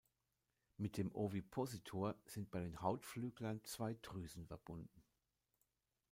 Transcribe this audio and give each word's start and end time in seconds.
Mit 0.77 0.97
dem 0.97 1.13
Ovipositor 1.13 2.15
sind 2.25 2.49
bei 2.49 2.59
den 2.59 2.81
Hautflüglern 2.81 3.63
zwei 3.65 3.93
Drüsen 4.01 4.47
verbunden. 4.47 5.03